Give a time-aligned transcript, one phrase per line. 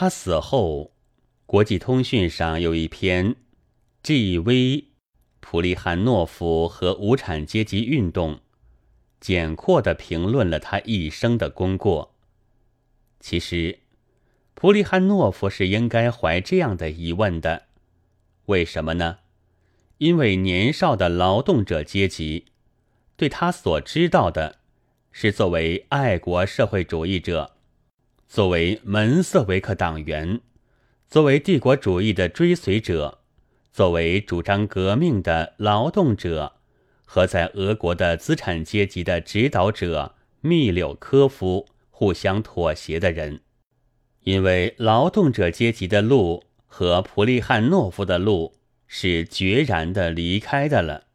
[0.00, 0.92] 他死后，
[1.44, 3.36] 国际通讯上有一篇
[4.02, 4.86] G.V.
[5.40, 8.40] 普利汉诺夫和无产阶级运动，
[9.20, 12.14] 简括地评论了他一生的功过。
[13.20, 13.80] 其实，
[14.54, 17.64] 普利汉诺夫是应该怀这样的疑问的：
[18.46, 19.18] 为什么呢？
[19.98, 22.46] 因为年少的劳动者阶级
[23.18, 24.60] 对他所知道的，
[25.12, 27.56] 是作为爱国社会主义者。
[28.30, 30.40] 作为门瑟维克党员，
[31.08, 33.18] 作为帝国主义的追随者，
[33.72, 36.52] 作为主张革命的劳动者
[37.04, 43.40] 和在俄国的资产阶级的指导者密柳科夫互相妥协的人，
[44.22, 48.54] 因为劳动者阶级的路和普利汉诺夫的路
[48.86, 51.06] 是决然的离开的了。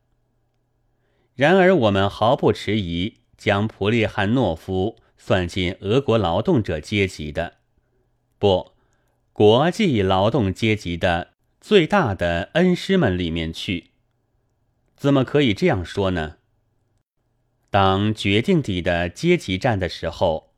[1.34, 4.98] 然而，我们毫不迟疑将普利汉诺夫。
[5.28, 7.56] 算进俄国劳动者阶级的，
[8.38, 8.74] 不，
[9.34, 11.30] 国际劳动阶级的
[11.60, 13.90] 最大的恩师们里面去。
[14.95, 16.36] 怎么可以这样说呢？
[17.72, 20.54] 当决定底的阶级战的时候，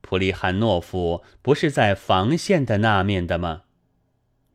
[0.00, 3.64] 普利汉诺夫不是在防线的那面的吗？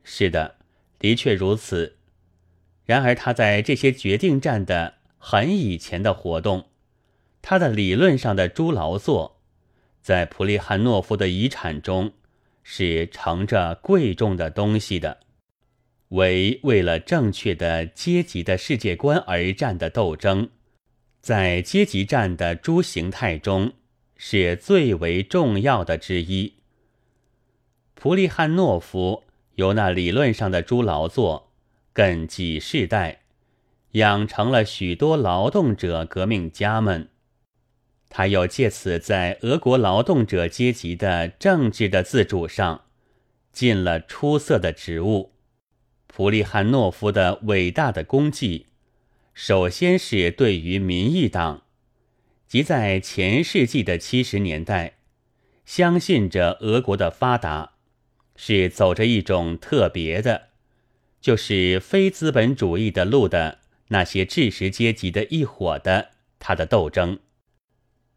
[0.03, 0.55] 是的，
[0.97, 1.97] 的确如此。
[2.85, 6.69] 然而他在这些决定战的很以前的活动，
[7.43, 9.34] 他的理论上的诸劳作。
[10.05, 12.11] 在普利汉诺夫的遗产中，
[12.61, 15.21] 是盛着贵重的东西的，
[16.09, 20.51] 为为了正确的阶级的世界观而战的斗争，
[21.21, 23.73] 在阶级战的诸形态中
[24.15, 26.53] 是最为重要的之一。
[27.95, 29.23] 普利汉诺夫
[29.55, 31.51] 由那理论上的诸劳作，
[31.93, 33.21] 更几世代，
[33.93, 37.09] 养成了许多劳动者革命家们。
[38.09, 42.85] 他又借此在俄国劳动者阶级的政治的自主上，
[43.51, 45.33] 尽了出色的职务。
[46.07, 48.67] 普利汉诺夫的伟大的功绩，
[49.33, 51.63] 首先是对于民意党，
[52.47, 54.93] 即在前世纪的七十年代，
[55.65, 57.73] 相信着俄国的发达，
[58.37, 60.49] 是走着一种特别的，
[61.19, 63.59] 就是非资本主义的路的
[63.89, 67.19] 那些知识阶级的一伙的他的斗争。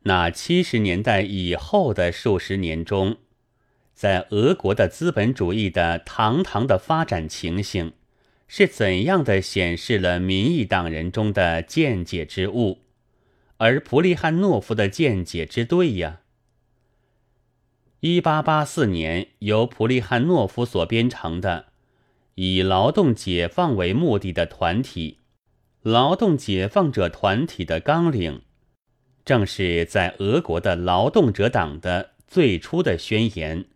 [0.08, 3.18] 那七十年代以后的数十年中，
[3.92, 7.92] 在俄国的资本主义的堂堂的发展情形，
[8.46, 12.78] 是怎样的显示了民意党人中的见解之物，
[13.58, 16.20] 而普利汉诺夫的见解之对呀？
[18.00, 21.66] 一八八四年由普利汉诺夫所编成的
[22.36, 25.18] 以劳动解放为目的的团体——
[25.82, 28.40] 劳动解放者团体的纲领。
[29.28, 33.66] 正是在俄国的劳动者党的最初的宣言，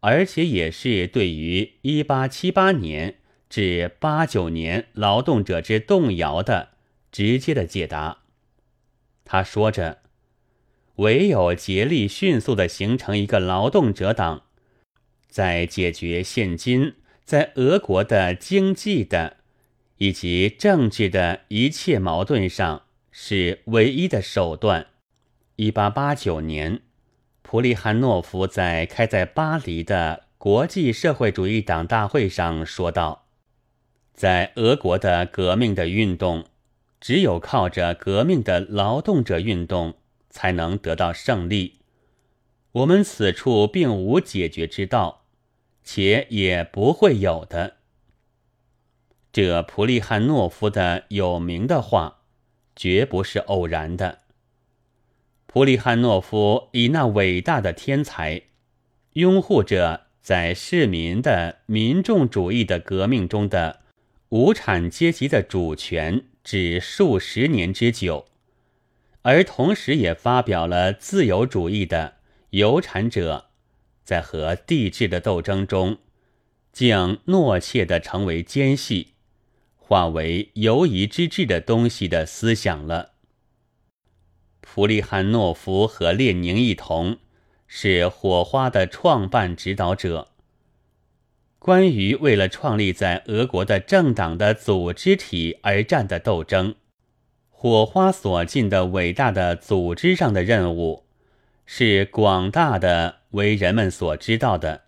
[0.00, 3.14] 而且也是对于一八七八年
[3.48, 6.72] 至八九年劳动者之动摇的
[7.10, 8.18] 直接的解答。
[9.24, 10.00] 他说着
[10.96, 14.42] ：“唯有竭力迅速的形成一个劳动者党，
[15.26, 19.38] 在解决现今在俄国的经济的
[19.96, 22.82] 以及政治的一切矛盾上。”
[23.18, 24.88] 是唯一的手段。
[25.56, 26.82] 一八八九年，
[27.40, 33.24] 普利汉诺夫在开在巴黎的国际社会主义党大会上说道
[34.12, 36.44] ：“在俄国的革命的运动，
[37.00, 39.94] 只有靠着革命的劳动者运动
[40.28, 41.80] 才能得到胜利。
[42.72, 45.24] 我们此处并无解决之道，
[45.82, 47.76] 且也不会有的。”
[49.32, 52.15] 这普利汉诺夫的有名的话。
[52.76, 54.20] 绝不是偶然的。
[55.46, 58.42] 普里汉诺夫以那伟大的天才，
[59.14, 63.80] 拥护着在市民的民众主义的革命中的
[64.28, 68.26] 无产阶级的主权，只数十年之久，
[69.22, 72.16] 而同时也发表了自由主义的
[72.50, 73.46] 有产者
[74.04, 75.96] 在和帝制的斗争中，
[76.72, 79.14] 竟懦怯的成为奸细。
[79.88, 83.12] 化为犹疑之至的东西的思想了。
[84.60, 87.18] 普利汉诺夫和列宁一同
[87.68, 90.32] 是火花的创办指导者。
[91.60, 96.74] 关于为了创立在俄国的政党的组织体而战的斗争，
[97.48, 101.04] 火花所尽的伟大的组织上的任务，
[101.64, 104.85] 是广大的为人们所知道的。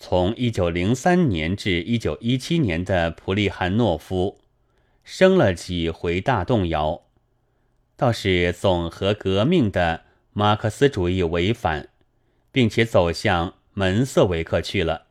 [0.00, 4.38] 从一九零三年至一九一七年的普利汉诺夫，
[5.02, 7.02] 生了几回大动摇，
[7.96, 11.88] 倒是总和革命的马克思主义违反，
[12.52, 15.06] 并且走向门瑟维克去了。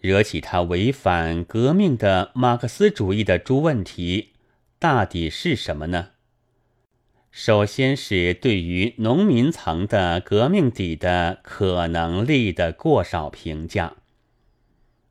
[0.00, 4.32] 惹起他违反革命的马克思主义的诸问题，
[4.78, 6.12] 大抵是什么呢？
[7.40, 13.94] 首先是对于农民层的革命底的可能力的过少评价。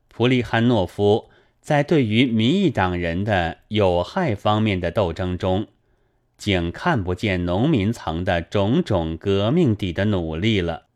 [0.08, 1.30] 普利汉诺夫
[1.62, 5.68] 在对于民意党人的有害方面的斗争中，
[6.36, 10.88] 竟看不见农民层的种种革命底的努力了。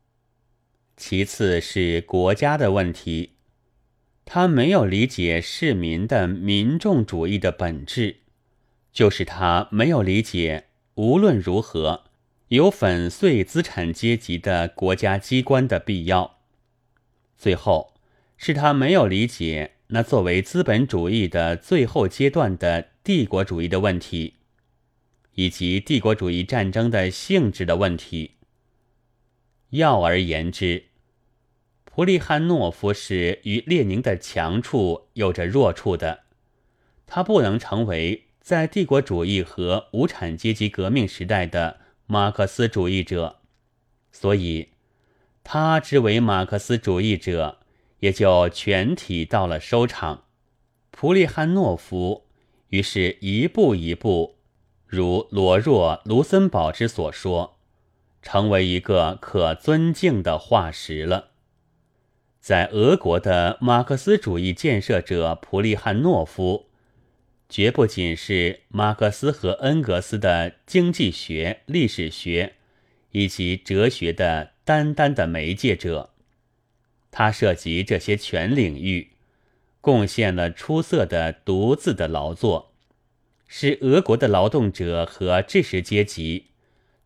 [0.95, 3.31] 其次是国家的问题，
[4.23, 8.17] 他没有理解市民的民众主义的本质，
[8.91, 10.65] 就是他没有理解。
[10.95, 12.03] 无论如何，
[12.49, 16.37] 有粉碎资产阶级的国家机关的必要。
[17.35, 17.95] 最后，
[18.37, 24.35] 是他没有理解那作为资本主义的最后阶段的帝国主义的问题，
[25.33, 28.35] 以及帝国主义战争的性质的问题。
[29.71, 30.89] 要而言之，
[31.85, 36.25] 普利汉诺夫是与列宁的强处有着弱处的，
[37.07, 38.27] 他不能成为。
[38.43, 43.37] 在帝国主义和无产阶级革命时代的马克思主义者，
[44.11, 44.71] 所以
[45.45, 47.59] 他之为马克思主义者，
[47.99, 50.25] 也就全体到了收场。
[50.91, 52.25] 普利汉诺夫
[52.67, 54.35] 于是一步一步，
[54.85, 57.57] 如罗若·卢森堡之所说，
[58.21, 61.29] 成为一个可尊敬的化石了。
[62.41, 66.72] 在俄国的马克思主义建设者普利汉诺夫。
[67.53, 72.53] 绝不仅是马克思和恩格斯的经济学、历史学
[73.11, 76.09] 以及哲学的单单的媒介者，
[77.11, 79.11] 他涉及这些全领域，
[79.81, 82.71] 贡献了出色的独自的劳作，
[83.47, 86.47] 使俄国的劳动者和知识阶级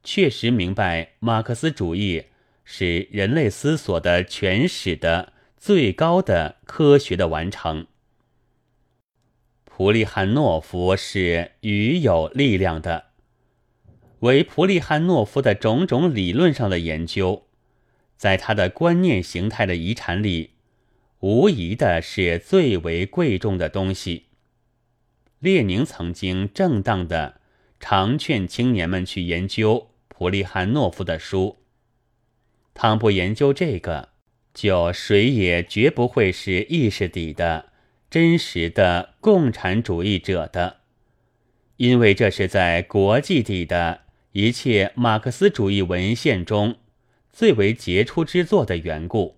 [0.01, 2.23] 确实明白马克思主义
[2.63, 7.85] 是人类思索的全史的最高的科学的完成。
[9.77, 13.11] 普利汉诺夫是与有力量的，
[14.21, 17.45] 为普利汉诺夫的种种理论上的研究，
[18.17, 20.53] 在他的观念形态的遗产里，
[21.19, 24.23] 无疑的是最为贵重的东西。
[25.37, 27.39] 列宁曾经正当的
[27.79, 31.57] 常劝青年们去研究普利汉诺夫的书，
[32.73, 34.09] 倘不研究这个，
[34.55, 37.73] 就谁也绝不会是意识底的。
[38.09, 40.77] 真实的共产主义者的，
[41.75, 44.01] 因为这是在国际底的
[44.31, 46.77] 一切马克思主义文献中
[47.31, 49.37] 最为杰出之作的缘故。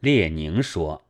[0.00, 1.07] 列宁说。